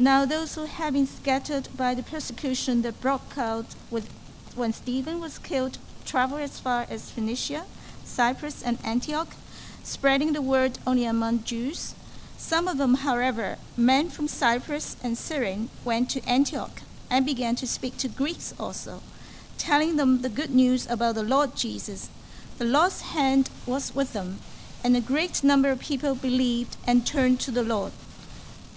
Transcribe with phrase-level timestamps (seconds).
[0.00, 4.08] Now those who had been scattered by the persecution that broke out with,
[4.54, 7.64] when Stephen was killed traveled as far as Phoenicia,
[8.04, 9.34] Cyprus, and Antioch,
[9.82, 11.96] spreading the word only among Jews.
[12.36, 17.66] Some of them, however, men from Cyprus and Cyrene, went to Antioch and began to
[17.66, 19.02] speak to Greeks also,
[19.58, 22.08] telling them the good news about the Lord Jesus.
[22.58, 24.38] The Lord's hand was with them,
[24.84, 27.92] and a great number of people believed and turned to the Lord.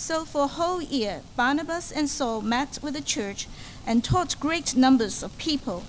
[0.00, 3.46] So for a whole year, Barnabas and Saul met with the church
[3.86, 5.84] and taught great numbers of people.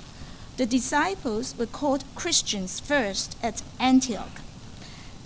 [0.57, 4.41] The disciples were called Christians first at Antioch.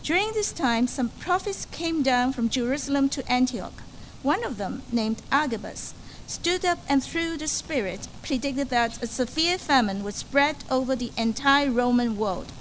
[0.03, 3.81] During this time, some prophets came down from Jerusalem to Antioch.
[4.21, 5.95] One of them, named Agabus,
[6.27, 11.11] stood up and through the Spirit predicted that a severe famine would spread over the
[11.17, 12.51] entire Roman world.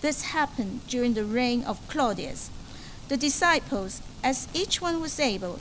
[0.00, 2.48] This happened during the reign of Claudius.
[3.08, 5.60] The disciples, as each one was able,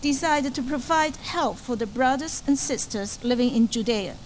[0.00, 4.16] decided to provide help for the brothers and sisters living in Judea.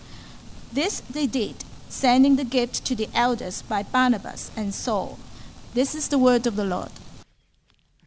[0.73, 5.19] This they did, sending the gift to the elders by Barnabas and Saul.
[5.75, 6.91] This is the word of the Lord.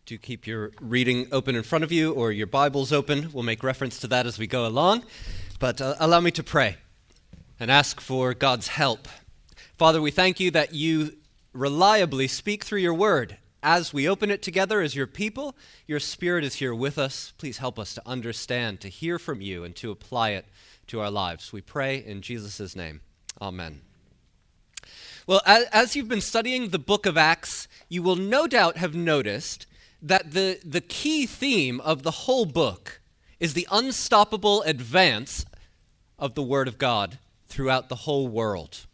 [0.06, 3.30] Do keep your reading open in front of you or your Bibles open.
[3.34, 5.04] We'll make reference to that as we go along.
[5.60, 6.78] But uh, allow me to pray
[7.60, 9.08] and ask for God's help.
[9.78, 11.18] Father, we thank you that you
[11.52, 13.38] reliably speak through your word.
[13.70, 15.54] As we open it together as your people,
[15.88, 17.34] your spirit is here with us.
[17.38, 20.46] Please help us to understand, to hear from you, and to apply it
[20.88, 21.52] to our lives.
[21.52, 23.02] We pray in Jesus' name.
[23.42, 23.82] Amen.
[25.28, 29.66] Well, as you've been studying the book of Acts, you will no doubt have noticed
[30.02, 33.02] that the, the key theme of the whole book
[33.38, 35.46] is the unstoppable advance
[36.18, 37.20] of the Word of God
[37.50, 38.87] throughout the whole world.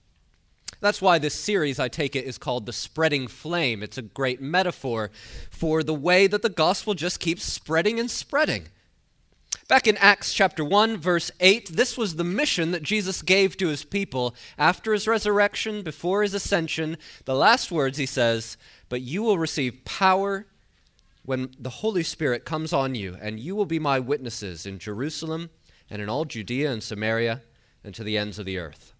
[0.83, 3.83] That's why this series, I take it, is called The Spreading Flame.
[3.83, 5.11] It's a great metaphor
[5.49, 8.65] for the way that the gospel just keeps spreading and spreading.
[9.69, 13.69] Back in Acts chapter 1, verse 8, this was the mission that Jesus gave to
[13.69, 16.97] his people after his resurrection, before his ascension.
[17.23, 18.57] The last words he says,
[18.89, 20.47] But you will receive power
[21.23, 25.49] when the Holy Spirit comes on you, and you will be my witnesses in Jerusalem
[25.89, 27.41] and in all Judea and Samaria
[27.85, 28.92] and to the ends of the earth.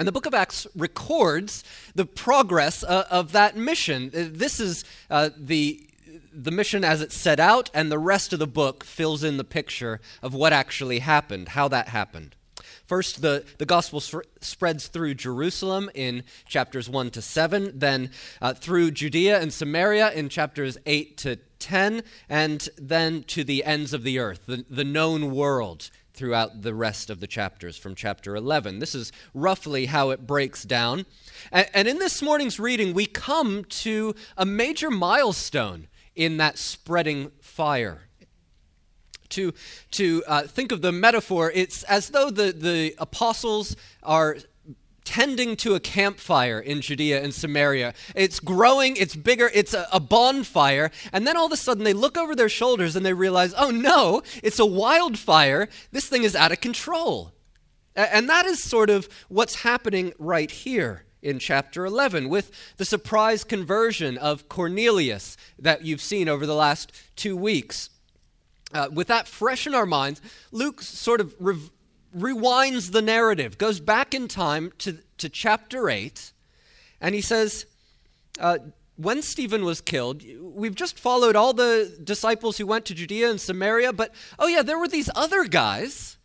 [0.00, 1.62] And the book of Acts records
[1.94, 4.10] the progress uh, of that mission.
[4.14, 5.86] Uh, this is uh, the,
[6.32, 9.44] the mission as it's set out, and the rest of the book fills in the
[9.44, 12.34] picture of what actually happened, how that happened.
[12.86, 18.10] First, the, the gospel spreads through Jerusalem in chapters 1 to 7, then
[18.40, 23.92] uh, through Judea and Samaria in chapters 8 to 10, and then to the ends
[23.92, 28.36] of the earth, the, the known world throughout the rest of the chapters from chapter
[28.36, 28.78] 11.
[28.78, 31.06] This is roughly how it breaks down.
[31.50, 38.02] And, in this morning's reading, we come to a major milestone in that spreading fire
[39.30, 39.54] to,
[39.92, 44.36] to uh, think of the metaphor, it's as though the, the apostles are
[45.04, 47.94] tending to a campfire in Judea and Samaria.
[48.14, 51.92] It's growing, it's bigger, it's a, a, bonfire, and then all of a sudden they
[51.92, 55.68] look over their shoulders and they realize, oh no, it's a wildfire.
[55.92, 57.32] This thing is out of control.
[57.96, 63.44] And that is sort of what's happening right here in chapter 11 with the surprise
[63.44, 67.90] conversion of Cornelius that you've seen over the last two weeks.
[68.72, 70.20] Uh, with that fresh in our minds,
[70.52, 71.58] Luke sort of re-
[72.16, 76.32] rewinds the narrative, goes back in time to, to chapter 8,
[77.00, 77.66] and he says,
[78.38, 78.58] uh,
[78.96, 83.40] when Stephen was killed, we've just followed all the disciples who went to Judea and
[83.40, 86.18] Samaria, but oh, yeah, there were these other guys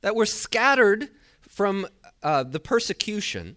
[0.00, 1.10] that were scattered
[1.42, 1.86] from
[2.22, 3.56] uh, the persecution,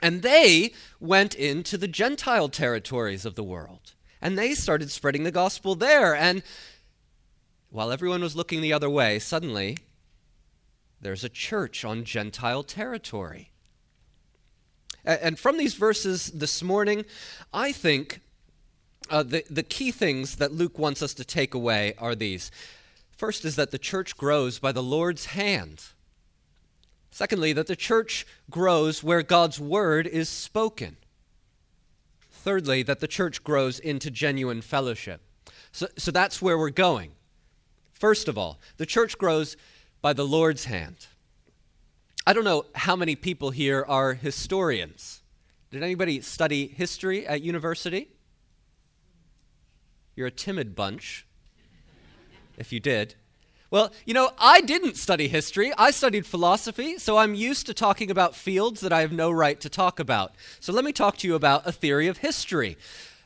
[0.00, 5.30] and they went into the Gentile territories of the world, and they started spreading the
[5.30, 6.14] gospel there.
[6.14, 6.42] And
[7.70, 9.76] while everyone was looking the other way, suddenly
[11.00, 13.50] there's a church on Gentile territory.
[15.04, 17.04] And from these verses this morning,
[17.52, 18.20] I think
[19.08, 22.50] uh, the, the key things that Luke wants us to take away are these.
[23.10, 25.84] First is that the church grows by the Lord's hand.
[27.10, 30.96] Secondly, that the church grows where God's word is spoken.
[32.30, 35.20] Thirdly, that the church grows into genuine fellowship.
[35.72, 37.12] So, so that's where we're going.
[37.92, 39.56] First of all, the church grows
[40.00, 41.06] by the Lord's hand.
[42.26, 45.22] I don't know how many people here are historians.
[45.70, 48.08] Did anybody study history at university?
[50.14, 51.26] You're a timid bunch,
[52.56, 53.14] if you did.
[53.70, 55.72] Well, you know, I didn't study history.
[55.76, 59.60] I studied philosophy, so I'm used to talking about fields that I have no right
[59.60, 60.34] to talk about.
[60.58, 62.78] So let me talk to you about a theory of history.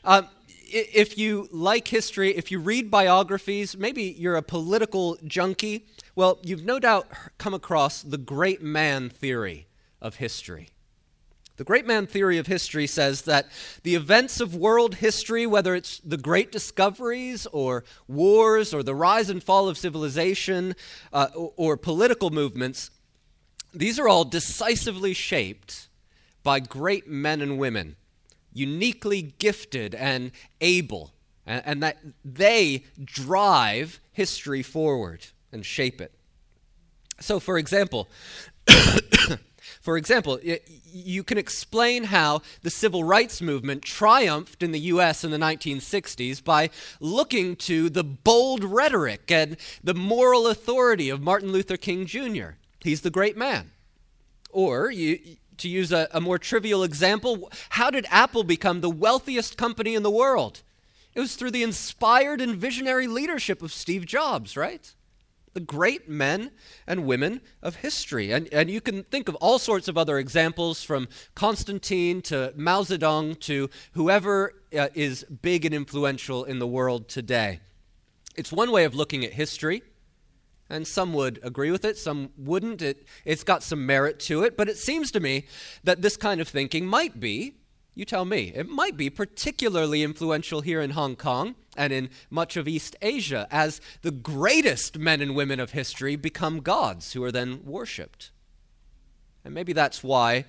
[0.04, 0.28] Um,
[0.72, 6.64] if you like history, if you read biographies, maybe you're a political junkie, well, you've
[6.64, 7.06] no doubt
[7.38, 9.66] come across the great man theory
[10.00, 10.68] of history.
[11.56, 13.46] The great man theory of history says that
[13.82, 19.28] the events of world history, whether it's the great discoveries or wars or the rise
[19.28, 20.74] and fall of civilization
[21.12, 22.90] uh, or, or political movements,
[23.74, 25.88] these are all decisively shaped
[26.42, 27.96] by great men and women,
[28.52, 31.12] uniquely gifted and able,
[31.46, 36.12] and, and that they drive history forward and shape it.
[37.20, 38.08] So, for example,
[39.80, 40.40] for example,
[40.84, 45.24] you can explain how the civil rights movement triumphed in the U.S.
[45.24, 46.70] in the 1960s by
[47.00, 52.50] looking to the bold rhetoric and the moral authority of Martin Luther King Jr.
[52.80, 53.70] He's the great man.
[54.50, 59.56] Or, you, to use a, a more trivial example, how did Apple become the wealthiest
[59.56, 60.62] company in the world?
[61.14, 64.94] It was through the inspired and visionary leadership of Steve Jobs, right?
[65.54, 66.50] the great men
[66.86, 68.32] and women of history.
[68.32, 72.82] And, and you can think of all sorts of other examples from Constantine to Mao
[72.82, 77.60] Zedong to whoever uh, is big and influential in the world today.
[78.34, 79.82] It's one way of looking at history,
[80.72, 82.82] and some would agree with it, some wouldn't.
[82.82, 85.46] It, it's got some merit to it, but it seems to me
[85.84, 87.54] that this kind of thinking might be
[87.94, 88.52] you tell me.
[88.54, 93.46] It might be particularly influential here in Hong Kong and in much of East Asia
[93.50, 98.30] as the greatest men and women of history become gods who are then worshipped.
[99.44, 100.46] And maybe that's why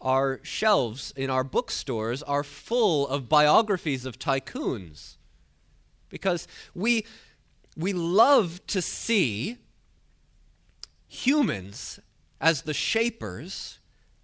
[0.00, 5.16] our shelves in our bookstores are full of biographies of tycoons.
[6.08, 7.04] Because we,
[7.78, 9.56] we love to see
[11.06, 12.00] humans
[12.40, 13.78] as the shapers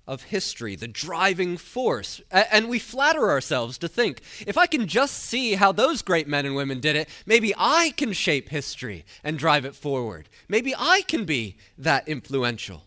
[0.06, 2.21] of history, the driving force.
[2.31, 6.45] And we flatter ourselves to think if I can just see how those great men
[6.45, 10.29] and women did it, maybe I can shape history and drive it forward.
[10.49, 12.85] Maybe I can be that influential.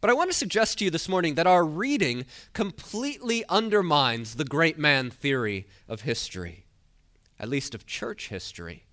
[0.00, 4.44] But I want to suggest to you this morning that our reading completely undermines the
[4.44, 6.66] great man theory of history,
[7.38, 8.84] at least of church history.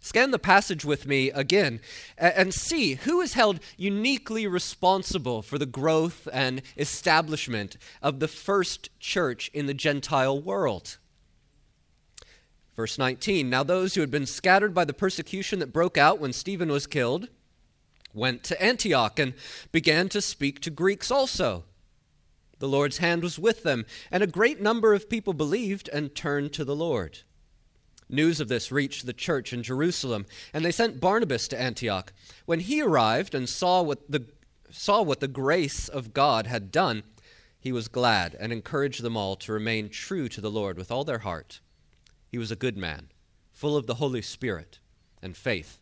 [0.00, 1.80] Scan the passage with me again
[2.16, 8.90] and see who is held uniquely responsible for the growth and establishment of the first
[9.00, 10.98] church in the Gentile world.
[12.76, 16.32] Verse 19 Now those who had been scattered by the persecution that broke out when
[16.32, 17.28] Stephen was killed
[18.14, 19.34] went to Antioch and
[19.72, 21.64] began to speak to Greeks also.
[22.60, 26.52] The Lord's hand was with them, and a great number of people believed and turned
[26.54, 27.20] to the Lord.
[28.08, 32.12] News of this reached the church in Jerusalem, and they sent Barnabas to Antioch.
[32.46, 34.24] When he arrived and saw what the,
[34.70, 37.02] saw what the grace of God had done,
[37.60, 41.04] he was glad and encouraged them all to remain true to the Lord with all
[41.04, 41.60] their heart.
[42.26, 43.08] He was a good man,
[43.52, 44.78] full of the Holy Spirit
[45.22, 45.78] and faith,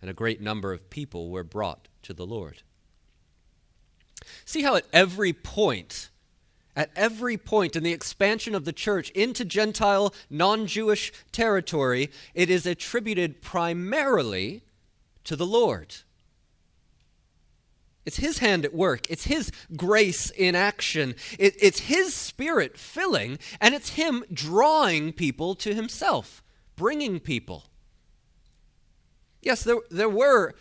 [0.00, 2.62] and a great number of people were brought to the Lord.
[4.44, 6.10] See how at every point
[6.78, 12.48] at every point in the expansion of the church into Gentile, non Jewish territory, it
[12.48, 14.62] is attributed primarily
[15.24, 15.96] to the Lord.
[18.06, 19.10] It's His hand at work.
[19.10, 21.16] It's His grace in action.
[21.36, 26.44] It, it's His Spirit filling, and it's Him drawing people to Himself,
[26.76, 27.64] bringing people.
[29.42, 30.54] Yes, there, there were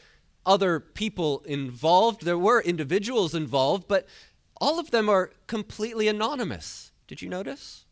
[0.48, 4.08] other people involved, there were individuals involved, but
[4.60, 6.92] all of them are completely anonymous.
[7.08, 7.86] Did you notice?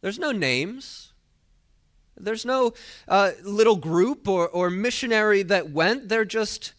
[0.00, 1.12] There's no names.
[2.16, 2.74] There's no
[3.06, 6.08] uh, little group or, or missionary that went.
[6.08, 6.72] They're just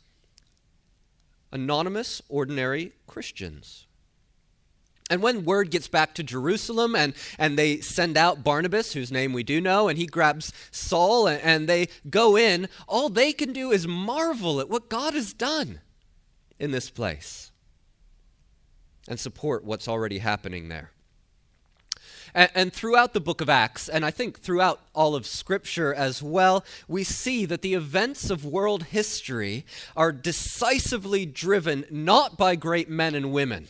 [1.51, 3.87] anonymous, ordinary Christians.
[5.09, 9.33] And when word gets back to Jerusalem and, and they send out Barnabas, whose name
[9.33, 13.51] we do know, and he grabs Saul and, and they go in, all they can
[13.51, 15.81] do is marvel at what God has done
[16.59, 17.48] in this place
[19.09, 20.91] and support what's already happening there.
[22.33, 26.21] And, and, throughout the book of Acts, and I think throughout all of Scripture as
[26.21, 29.65] well, we see that the events of world history
[29.97, 33.69] are decisively driven not by great men and women,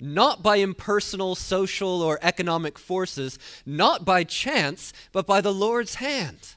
[0.00, 6.56] not by impersonal social or economic forces, not by chance, but by the Lord's hand.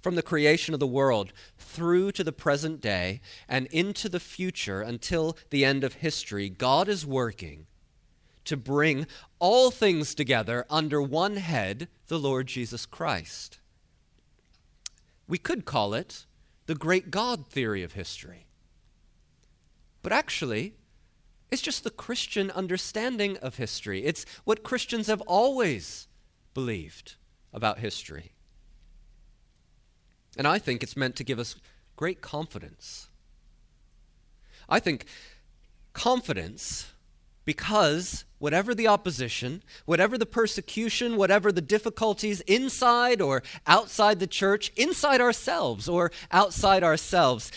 [0.00, 4.80] From the creation of the world through to the present day and into the future
[4.80, 7.66] until the end of history, God is working
[8.44, 9.06] to bring
[9.38, 13.60] all things together under one head, the Lord Jesus Christ.
[15.26, 16.24] We could call it
[16.66, 18.46] the great God theory of history.
[20.02, 20.74] But actually,
[21.50, 24.04] it's just the Christian understanding of history.
[24.04, 26.08] It's what Christians have always
[26.54, 27.16] believed
[27.52, 28.32] about history.
[30.38, 31.56] And I think it's meant to give us
[31.96, 33.08] great confidence.
[34.68, 35.04] I think
[35.92, 36.92] confidence
[37.44, 44.70] because whatever the opposition, whatever the persecution, whatever the difficulties inside or outside the church,
[44.76, 47.50] inside ourselves or outside ourselves,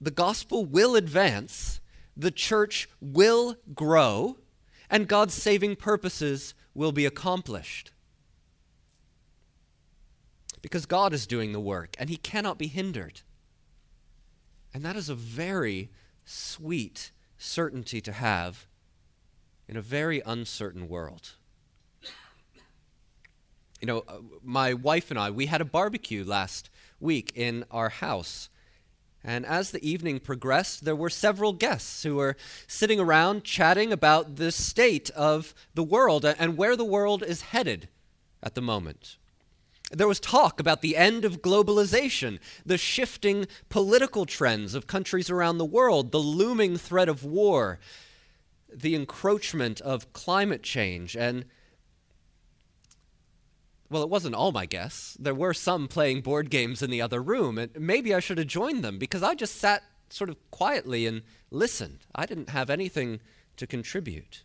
[0.00, 1.80] the gospel will advance,
[2.16, 4.38] the church will grow,
[4.88, 7.90] and God's saving purposes will be accomplished.
[10.62, 13.22] Because God is doing the work, and He cannot be hindered.
[14.74, 15.90] And that is a very
[16.24, 18.66] sweet certainty to have
[19.68, 21.30] in a very uncertain world.
[23.80, 26.68] You know, uh, my wife and I, we had a barbecue last
[27.00, 28.50] week in our house.
[29.24, 32.36] And as the evening progressed, there were several guests who were
[32.66, 37.88] sitting around chatting about the state of the world and where the world is headed
[38.42, 39.16] at the moment.
[39.90, 45.58] There was talk about the end of globalization, the shifting political trends of countries around
[45.58, 47.80] the world, the looming threat of war,
[48.72, 51.44] the encroachment of climate change and
[53.90, 55.16] well, it wasn't all my guests.
[55.18, 58.46] There were some playing board games in the other room, and maybe I should have
[58.46, 62.06] joined them because I just sat sort of quietly and listened.
[62.14, 63.20] I didn't have anything
[63.56, 64.44] to contribute.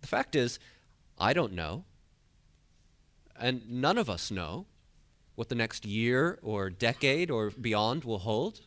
[0.00, 0.58] The fact is,
[1.16, 1.84] I don't know,
[3.38, 4.66] and none of us know
[5.34, 8.62] what the next year or decade or beyond will hold.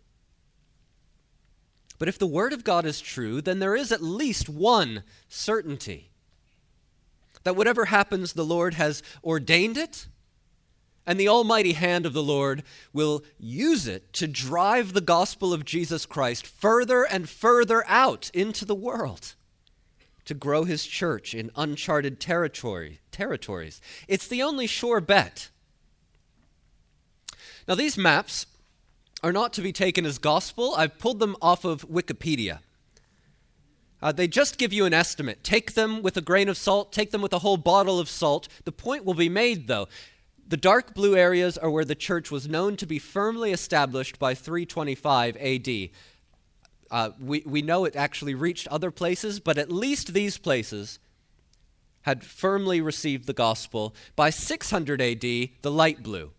[1.98, 6.12] But if the Word of God is true, then there is at least one certainty
[7.44, 10.08] that whatever happens, the Lord has ordained it,
[11.06, 15.66] and the almighty hand of the Lord will use it to drive the gospel of
[15.66, 19.36] Jesus Christ further and further out into the world
[20.30, 23.82] to grow his church in uncharted territory, territories.
[24.08, 25.50] It's the only sure bet.
[27.68, 28.46] Now, these maps
[29.24, 30.76] are not to be taken as gospel.
[30.78, 32.60] I've pulled them off of Wikipedia.
[34.04, 35.44] Uh, they just give you an estimate.
[35.44, 38.48] Take them with a grain of salt, take them with a whole bottle of salt.
[38.66, 39.88] The point will be made, though.
[40.48, 44.36] The dark blue areas are where the church was known to be firmly established by
[44.36, 45.90] 325 AD.
[46.92, 51.00] Uh, we, we know it actually reached other places, but at least these places
[52.02, 53.94] had firmly received the gospel.
[54.16, 56.32] By 600 AD, the light blue.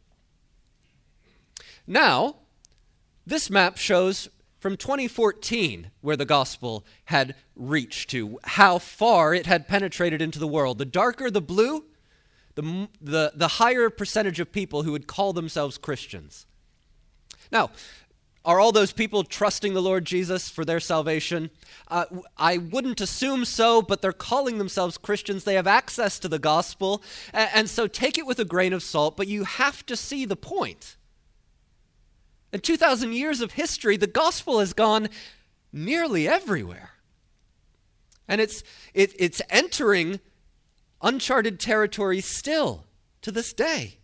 [1.87, 2.37] Now,
[3.27, 4.29] this map shows
[4.59, 10.47] from 2014 where the gospel had reached to, how far it had penetrated into the
[10.47, 10.79] world.
[10.79, 11.85] The darker the blue,
[12.55, 16.47] the, the, the higher percentage of people who would call themselves Christians.
[17.51, 17.71] Now,
[18.45, 21.51] are all those people trusting the Lord Jesus for their salvation?
[21.89, 22.07] Uh,
[22.39, 25.45] I wouldn't assume so, but they're calling themselves Christians.
[25.45, 27.03] They have access to the gospel.
[27.35, 30.37] And, so take it with a grain of salt, but you have to see the
[30.37, 30.97] point.
[32.53, 35.09] In 2,000 years of history, the gospel has gone
[35.71, 36.93] nearly everywhere.
[38.27, 38.63] And it's,
[38.95, 40.19] it, it's entering
[41.03, 42.87] uncharted territory still
[43.21, 43.99] to this day.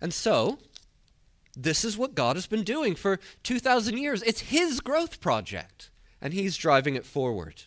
[0.00, 0.58] And so,
[1.56, 4.22] this is what God has been doing for 2,000 years.
[4.22, 7.62] It's His growth project, and He's driving it forward.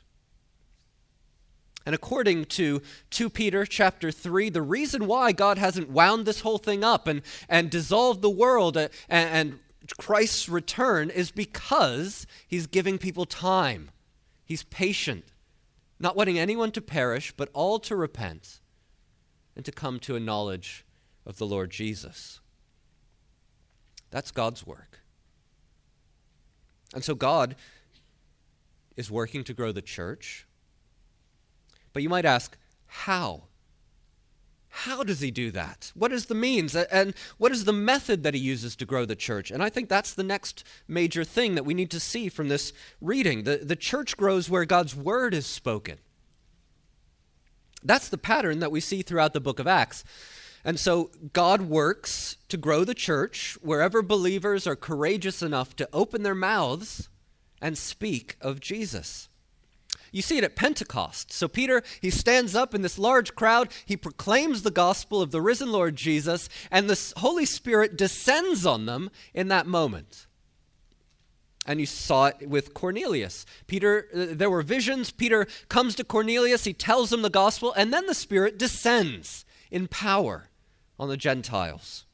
[1.86, 6.60] And according to 2 Peter chapter 3, the reason why God hasn't wound this whole
[6.60, 9.60] thing up and, and dissolved the world and, and
[9.98, 13.90] Christ's return is because he's giving people time.
[14.46, 15.26] He's patient,
[16.00, 18.60] not wanting anyone to perish, but all to repent
[19.56, 20.86] and to come to a knowledge
[21.26, 22.40] of the Lord Jesus.
[24.12, 25.00] That's God's work.
[26.94, 27.56] And so God
[28.98, 30.48] is working to grow the church
[31.94, 33.44] but you might ask, how?
[34.70, 35.92] How does he do that?
[35.96, 36.76] What is the means?
[36.76, 39.52] And what is the method that he uses to grow the church?
[39.52, 42.72] And I think that's the next major thing that we need to see from this
[43.02, 43.44] reading.
[43.44, 45.98] The, the church grows where God's word is spoken.
[47.84, 50.04] That's the pattern that we see throughout the book of Acts.
[50.64, 56.24] And so God works to grow the church wherever believers are courageous enough to open
[56.24, 57.10] their mouths
[57.62, 59.30] and speak of Jesus.
[60.12, 61.32] You see it at Pentecost.
[61.32, 65.42] So Peter, he stands up in this large crowd, he proclaims the gospel of the
[65.42, 70.26] risen Lord Jesus, and the Holy Spirit descends on them in that moment.
[71.66, 73.46] And you saw it with Cornelius.
[73.68, 75.12] Peter, uh, there were visions.
[75.12, 79.88] Peter comes to Cornelius, he tells him the gospel, and then the Spirit descends in
[79.88, 80.49] power
[81.00, 82.06] on the Gentiles.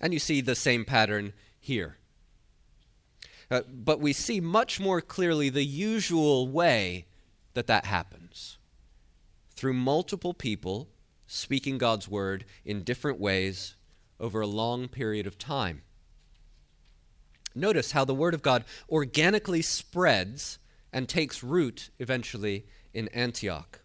[0.00, 1.98] And you see the same pattern here.
[3.50, 7.06] Uh, but we see much more clearly the usual way
[7.54, 8.58] that that happens
[9.56, 10.88] through multiple people
[11.26, 13.74] speaking God's word in different ways
[14.20, 15.82] over a long period of time.
[17.54, 20.58] Notice how the word of God organically spreads
[20.92, 23.80] and takes root eventually in Antioch.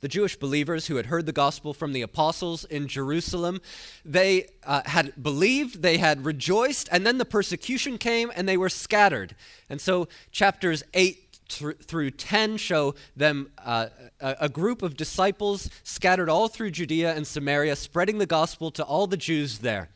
[0.00, 3.60] The Jewish believers who had heard the gospel from the apostles in Jerusalem,
[4.04, 8.68] they uh, had believed, they had rejoiced, and then the persecution came and they were
[8.68, 9.34] scattered.
[9.68, 13.86] And so chapters 8 through 10 show them uh,
[14.20, 18.84] a, a group of disciples scattered all through Judea and Samaria, spreading the gospel to
[18.84, 19.88] all the Jews there.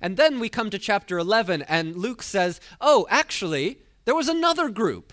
[0.00, 4.68] And then we come to chapter 11, and Luke says, Oh, actually, there was another
[4.68, 5.12] group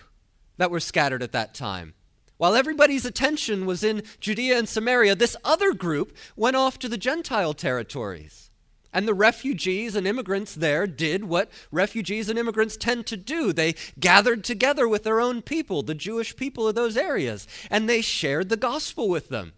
[0.58, 1.94] that were scattered at that time.
[2.38, 6.98] While everybody's attention was in Judea and Samaria, this other group went off to the
[6.98, 8.50] Gentile territories.
[8.92, 13.52] And the refugees and immigrants there did what refugees and immigrants tend to do.
[13.52, 18.00] They gathered together with their own people, the Jewish people of those areas, and they
[18.00, 19.52] shared the gospel with them.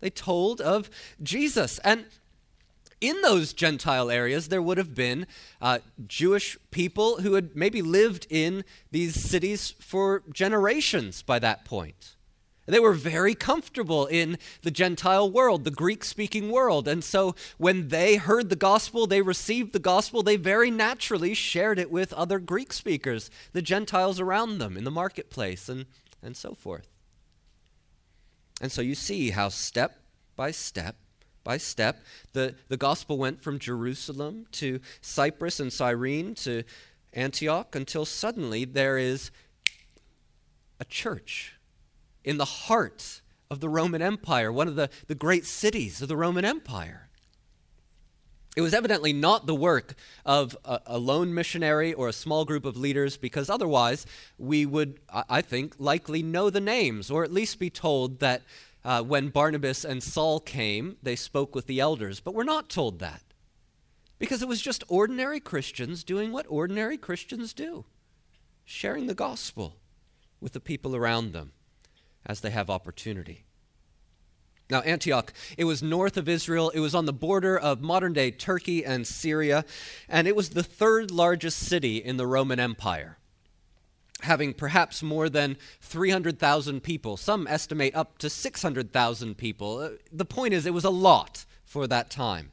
[0.00, 0.90] They told of
[1.22, 1.78] Jesus.
[1.78, 2.06] And
[3.02, 5.26] in those Gentile areas, there would have been
[5.60, 12.14] uh, Jewish people who had maybe lived in these cities for generations by that point.
[12.66, 16.86] They were very comfortable in the Gentile world, the Greek speaking world.
[16.86, 21.80] And so when they heard the gospel, they received the gospel, they very naturally shared
[21.80, 25.86] it with other Greek speakers, the Gentiles around them in the marketplace, and,
[26.22, 26.88] and so forth.
[28.60, 29.98] And so you see how step
[30.36, 30.94] by step,
[31.44, 32.00] by step.
[32.32, 36.64] The, the gospel went from Jerusalem to Cyprus and Cyrene to
[37.12, 39.30] Antioch until suddenly there is
[40.80, 41.54] a church
[42.24, 46.16] in the heart of the Roman Empire, one of the, the great cities of the
[46.16, 47.08] Roman Empire.
[48.54, 49.94] It was evidently not the work
[50.26, 54.04] of a, a, lone missionary or a small group of leaders, because otherwise
[54.38, 58.42] we would, I think, likely know the names, or at least be told that
[58.84, 62.20] uh, when Barnabas and Saul came, they spoke with the elders.
[62.20, 63.22] But we're not told that
[64.18, 67.84] because it was just ordinary Christians doing what ordinary Christians do
[68.64, 69.76] sharing the gospel
[70.40, 71.52] with the people around them
[72.24, 73.44] as they have opportunity.
[74.70, 76.70] Now, Antioch, it was north of Israel.
[76.70, 79.64] It was on the border of modern day Turkey and Syria,
[80.08, 83.18] and it was the third largest city in the Roman Empire
[84.22, 87.16] having perhaps more than 300,000 people.
[87.16, 89.78] Some estimate up to 600,000 people.
[89.78, 92.52] Uh, the point is, it was a lot for that time.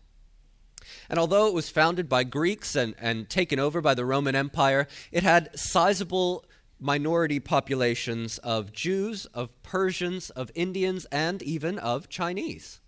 [1.10, 4.88] And although it was founded by Greeks and, and taken over by the Roman Empire,
[5.12, 6.46] it had sizable
[6.80, 12.80] minority populations of Jews, of Persians, of Indians, and even of Chinese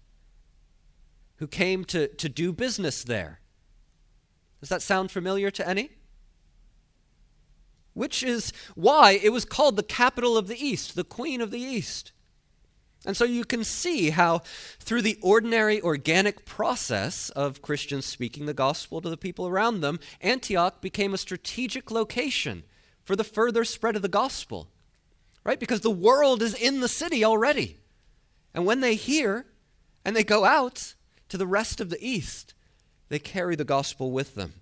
[1.41, 3.39] who came to, to do business there.
[4.60, 5.89] Does that sound familiar to any?
[7.93, 11.60] Which is why it was called the capital of the East, the Queen of the
[11.60, 12.12] East.
[13.06, 14.43] And so you can see how,
[14.80, 19.99] through the ordinary organic process of Christians speaking the gospel to the people around them,
[20.21, 22.63] Antioch became a strategic location
[23.04, 24.69] for the further spread of the gospel.
[25.43, 25.60] Right?
[25.60, 27.77] Because the world is in the city already.
[28.54, 29.47] And when they hear
[30.06, 30.93] and they go out
[31.30, 32.54] to the rest of the East,
[33.10, 34.61] they carry the gospel with them.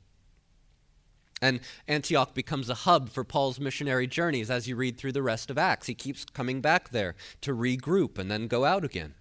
[1.41, 5.49] And Antioch becomes a hub for Paul's missionary journeys as you read through the rest
[5.49, 5.87] of Acts.
[5.87, 9.15] He keeps coming back there to regroup and then go out again.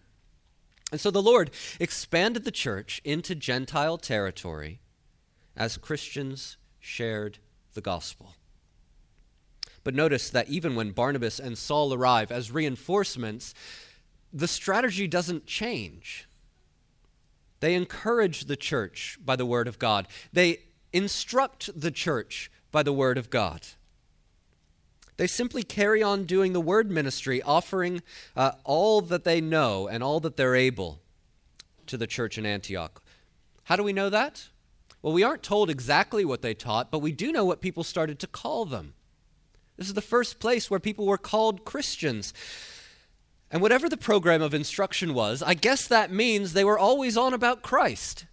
[0.90, 4.80] And so the Lord expanded the church into Gentile territory
[5.56, 7.38] as Christians shared
[7.74, 8.34] the gospel.
[9.84, 13.54] But notice that even when Barnabas and Saul arrive as reinforcements,
[14.32, 16.28] the strategy doesn't change.
[17.60, 20.06] They encourage the church by the word of God.
[20.32, 20.60] They
[20.92, 23.62] instruct the church by the word of God.
[25.16, 28.02] They simply carry on doing the word ministry, offering
[28.36, 31.00] uh, all that they know and all that they're able
[31.86, 33.02] to the church in Antioch.
[33.64, 34.48] How do we know that?
[35.02, 38.18] Well, we aren't told exactly what they taught, but we do know what people started
[38.20, 38.94] to call them.
[39.76, 42.32] This is the first place where people were called Christians.
[43.50, 47.34] And whatever the program of instruction was, I guess that means they were always on
[47.34, 48.26] about Christ.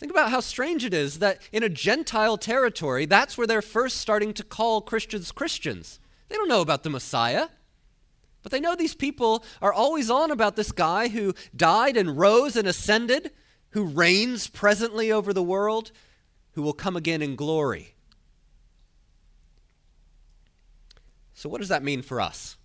[0.00, 3.98] Think about how strange it is that in a Gentile territory, that's where they're first
[3.98, 6.00] starting to call Christians Christians.
[6.30, 7.48] They don't know about the Messiah.
[8.42, 12.56] But they know these people are always on about this guy who died and rose
[12.56, 13.30] and ascended,
[13.72, 15.92] who reigns presently over the world,
[16.52, 17.92] who will come again in glory.
[21.34, 22.56] So, what does that mean for us?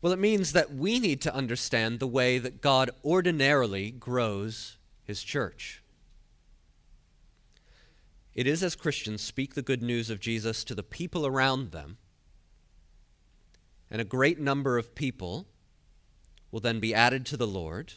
[0.00, 5.22] Well, it means that we need to understand the way that God ordinarily grows his
[5.22, 5.82] church.
[8.34, 11.98] It is as Christians speak the good news of Jesus to the people around them,
[13.90, 15.46] and a great number of people
[16.50, 17.94] will then be added to the Lord.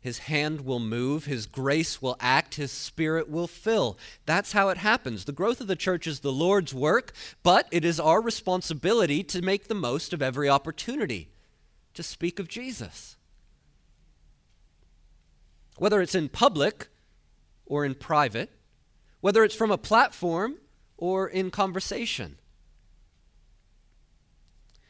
[0.00, 3.98] His hand will move, His grace will act, His Spirit will fill.
[4.24, 5.24] That's how it happens.
[5.24, 9.42] The growth of the church is the Lord's work, but it is our responsibility to
[9.42, 11.28] make the most of every opportunity
[11.94, 13.16] to speak of Jesus.
[15.78, 16.88] Whether it's in public
[17.66, 18.50] or in private,
[19.20, 20.56] whether it's from a platform
[20.96, 22.38] or in conversation.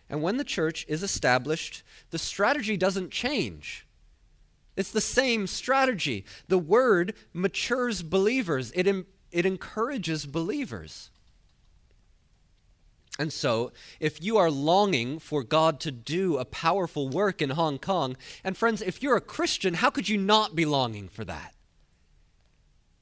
[0.09, 3.87] And when the church is established, the strategy doesn't change.
[4.77, 6.25] It's the same strategy.
[6.49, 11.11] The word matures believers, it, it encourages believers.
[13.19, 17.79] And so, if you are longing for God to do a powerful work in Hong
[17.79, 21.55] Kong, and friends, if you're a Christian, how could you not be longing for that?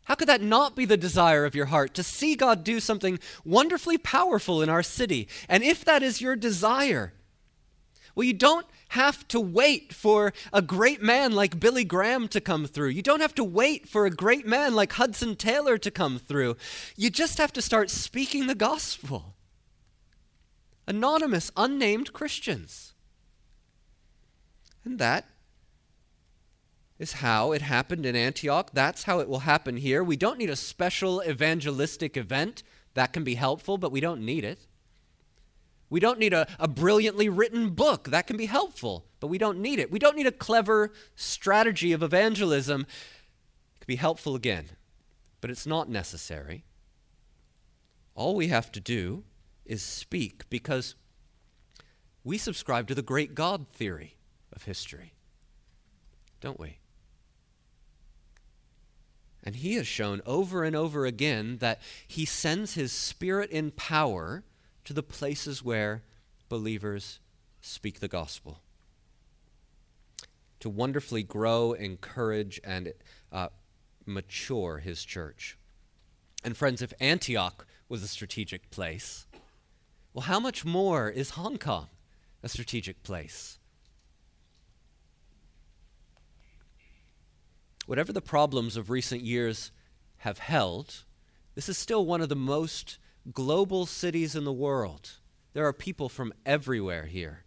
[0.05, 3.19] How could that not be the desire of your heart to see God do something
[3.45, 5.29] wonderfully powerful in our city?
[5.49, 7.15] And if that is your desire,
[8.15, 12.67] well, you don't have to wait for a great man like Billy Graham to come
[12.67, 12.91] through.
[12.91, 16.57] You don't have to wait for a great man like Hudson Taylor to come through.
[16.97, 19.34] You just have to start speaking the gospel
[20.87, 22.95] anonymous, unnamed Christians.
[24.85, 25.27] And that
[26.99, 28.71] is how it happened in Antioch.
[28.73, 30.05] That's how it will happen here.
[30.05, 32.63] We don't need a special evangelistic event.
[32.95, 34.67] That can be helpful, but we don't need it.
[35.91, 38.11] We don't need a, a brilliantly written book.
[38.11, 39.91] That can be helpful, but we don't need it.
[39.91, 42.83] We don't need a clever strategy of evangelism.
[42.83, 44.71] It can be helpful again,
[45.41, 46.65] but it's not necessary.
[48.15, 49.25] All we have to do
[49.65, 50.95] is speak because
[52.23, 54.17] we subscribe to the great God theory
[54.53, 55.13] of history,
[56.41, 56.79] don't we?
[59.43, 64.43] And he has shown over and over again that he sends his spirit in power
[64.85, 66.03] to the places where
[66.49, 67.21] believers
[67.61, 68.61] speak the gospel.
[70.61, 72.95] To wonderfully grow, encourage, and
[73.31, 73.49] uh,
[74.07, 75.59] mature his church.
[76.43, 79.27] And friends, if Antioch was a strategic place,
[80.15, 81.89] well, how much more is Hong Kong
[82.43, 83.59] a strategic place?
[87.87, 89.73] Whatever the problems of recent years
[90.19, 91.05] have held,
[91.55, 92.99] this is still one of the most
[93.33, 95.19] global cities in the world.
[95.53, 97.44] There are people from everywhere here.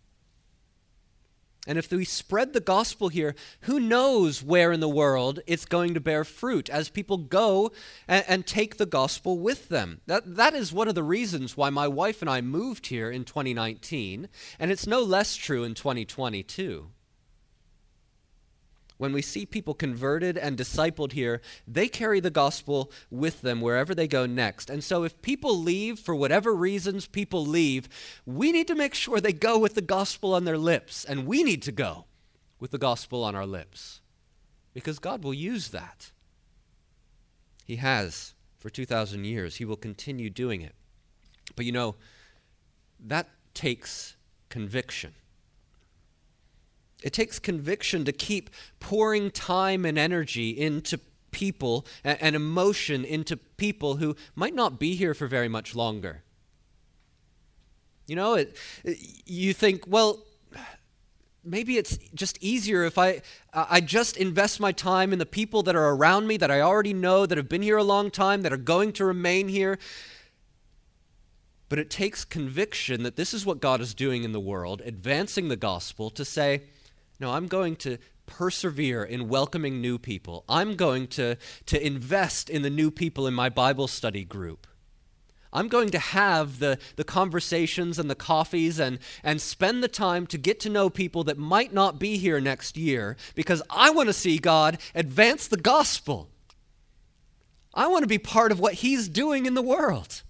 [1.68, 5.94] And if we spread the gospel here, who knows where in the world it's going
[5.94, 7.72] to bear fruit as people go
[8.08, 10.00] and, and, take the gospel with them.
[10.06, 13.26] That, that is one of the reasons why my wife and I moved here in
[13.26, 16.88] 2019, and it's no less true in 2022
[18.98, 23.94] when we see people converted and discipled here, they carry the gospel with them wherever
[23.94, 24.70] they go next.
[24.70, 27.88] And so, if people leave for whatever reasons people leave,
[28.26, 31.44] we need to make sure they go with the gospel on their lips, and we
[31.44, 32.06] need to go
[32.60, 34.02] with the gospel on our lips
[34.74, 36.12] because God will use that.
[37.66, 40.74] He has for 2,000 years, He will continue doing it.
[41.56, 41.96] But you know,
[43.00, 44.16] that takes
[44.50, 45.14] conviction.
[47.04, 51.00] It takes conviction to keep pouring time and energy into
[51.32, 56.24] people and, emotion into people who might not be here for very much longer.
[58.08, 58.56] You know, it,
[59.26, 60.24] you think, well,
[61.44, 63.22] maybe it's just easier if I,
[63.54, 66.94] I just invest my time in the people that are around me that I already
[66.94, 69.78] know, that have been here a long time, that are going to remain here.
[71.70, 75.50] But it takes conviction that this is what God is doing in the world, advancing
[75.50, 76.64] the gospel, to say,
[77.20, 80.44] no, I'm going to persevere in welcoming new people.
[80.48, 84.68] I'm going to, to invest in the new people in my Bible study group.
[85.52, 90.28] I'm going to have the, the conversations and the coffees and, and spend the time
[90.28, 94.10] to get to know people that might not be here next year because I want
[94.10, 96.30] to see God advance the gospel.
[97.74, 100.22] I want to be part of what He's doing in the world.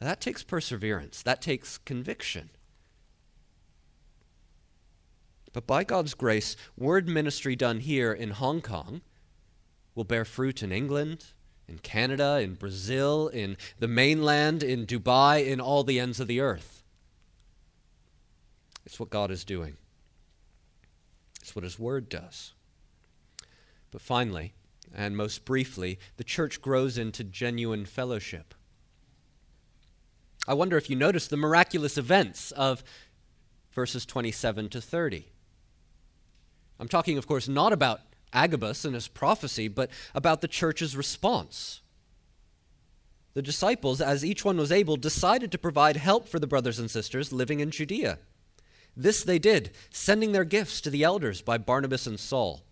[0.00, 2.50] That takes perseverance, that takes conviction.
[5.54, 9.00] But by God's grace, word ministry done here in Hong Kong
[9.94, 11.28] will bear fruit in England
[11.68, 16.40] in Canada, in Brazil, in the mainland, in Dubai, in all the ends of the
[16.40, 16.82] earth.
[18.84, 19.76] It's what God is doing,
[21.40, 22.52] it's what His Word does.
[23.90, 24.54] But finally,
[24.94, 28.54] and most briefly, the church grows into genuine fellowship.
[30.46, 32.84] I wonder if you notice the miraculous events of
[33.72, 35.28] verses 27 to 30.
[36.78, 38.00] I'm talking, of course, not about
[38.32, 41.80] Agabus and his prophecy, but about the church's response.
[43.34, 46.90] The disciples, as each one was able, decided to provide help for the brothers and
[46.90, 48.18] sisters living in Judea.
[48.96, 52.62] This they did, sending their gifts to the elders by Barnabas and Saul.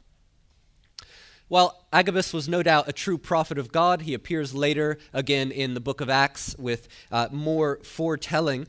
[1.49, 5.75] While Agabus was no doubt a true prophet of God, he appears later again in
[5.75, 8.67] the book of Acts with uh, more foretelling.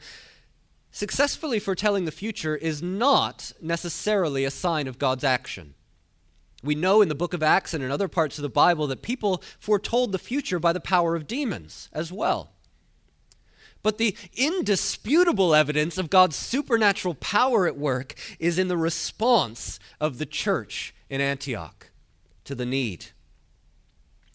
[0.96, 5.74] Successfully foretelling the future is not necessarily a sign of God's action.
[6.64, 9.02] We know in the book of Acts and in other parts of the Bible that
[9.02, 12.52] people foretold the future by the power of demons as well.
[13.82, 20.20] But the indisputable evidence of God's supernatural power at work is in the response of
[20.20, 21.90] the church in Antioch
[22.44, 23.08] to the need.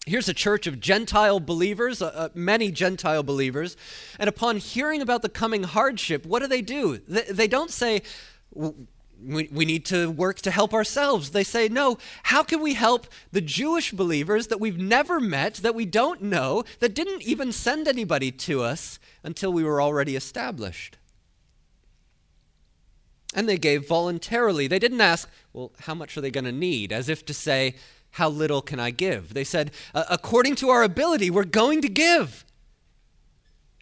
[0.09, 3.77] Here's a church of Gentile believers, uh, uh many Gentile believers,
[4.17, 6.97] and upon hearing about the coming hardship, what do they do?
[7.07, 8.01] They, they don't say,
[8.51, 11.29] we, we need to work to help ourselves.
[11.29, 15.75] They say, no, how can we help the Jewish believers that we've never met, that
[15.75, 20.97] we don't know, that didn't even send anybody to us until we were already established?
[23.35, 24.65] And they gave voluntarily.
[24.65, 26.91] They didn't ask, well, how much are they going to need?
[26.91, 27.75] As if to say,
[28.11, 29.33] how little can I give?
[29.33, 32.45] They said, according to our ability, we're going to give.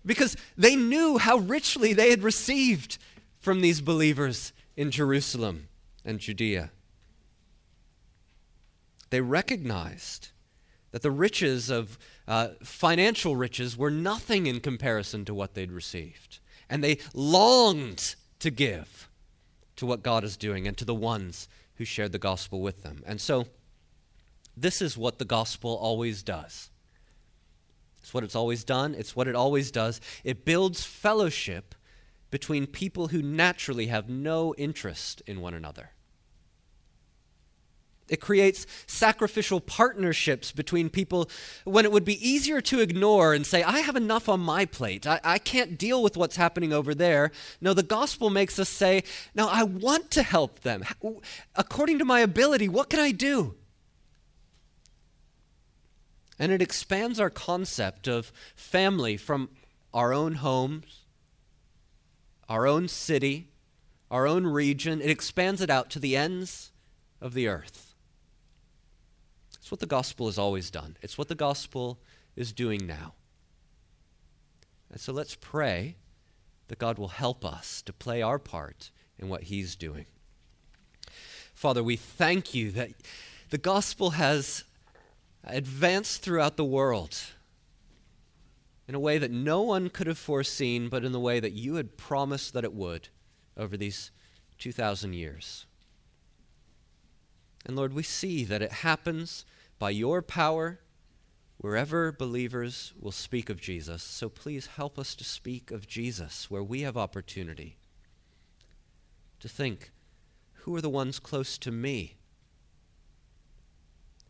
[0.06, 2.98] Because they knew how richly they had received
[3.40, 5.68] from these believers in Jerusalem
[6.06, 6.72] and Judea.
[9.10, 10.30] They recognized
[10.92, 16.40] that the riches of uh, financial riches were nothing in comparison to what they'd received.
[16.70, 19.10] And they longed to give
[19.78, 23.04] to what God is doing and to the ones who shared the gospel with them.
[23.06, 23.48] And so,
[24.58, 26.72] this is what the gospel always does.
[28.02, 30.02] It's what it's always done, it's what it always does.
[30.24, 31.76] It builds fellowship
[32.32, 35.92] between people who naturally have no interest in one another.
[38.10, 41.30] It creates sacrificial partnerships between people
[41.66, 45.06] when it would be easier to ignore and say, I have enough on my plate.
[45.06, 47.32] I, I, can't deal with what's happening over there.
[47.60, 49.04] No, the gospel makes us say,
[49.36, 50.86] No, I want to help them.
[51.56, 53.56] According to my ability, what can I do?
[56.40, 59.50] And it expands our concept of family from
[59.94, 61.08] our own homes
[62.50, 63.50] our own city,
[64.10, 65.02] our own region.
[65.02, 66.72] It expands it out to the ends
[67.22, 67.96] of the earth.
[69.56, 72.00] It's what the gospel has always done, it's what the gospel
[72.36, 73.14] is doing now.
[74.90, 75.98] And so let's pray
[76.70, 80.06] that God will help us to play our part in what He's doing.
[81.54, 82.92] Father, we thank you that
[83.50, 84.64] the gospel has
[85.54, 87.18] advanced throughout the world
[88.88, 91.76] in a way that no one could have foreseen, but in the way that you
[91.76, 93.10] had promised that it would
[93.58, 94.12] over these
[94.60, 95.66] 2,000 years.
[97.66, 99.46] And Lord, we see that it happens
[99.78, 100.80] by your power
[101.58, 104.04] wherever believers will speak of Jesus.
[104.04, 107.78] So please help us to speak of Jesus where we have opportunity.
[109.42, 109.92] To think,
[110.54, 112.16] who are the ones close to me?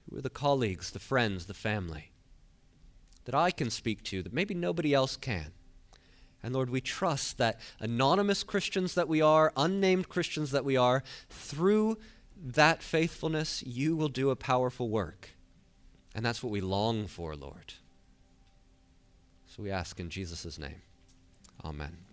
[0.10, 2.12] Who are the colleagues, the friends, the family?
[3.28, 5.52] that I can speak to that maybe nobody else can.
[6.42, 11.04] And Lord, we trust that anonymous Christians that we are, unnamed Christians that we are,
[11.30, 11.98] through
[12.42, 15.32] that faithfulness, you will do a powerful work.
[16.16, 17.74] And that's what we long for, Lord.
[19.46, 20.82] So we ask in Jesus' name.
[21.66, 22.07] Amen.